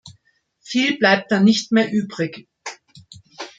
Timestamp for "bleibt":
0.97-1.31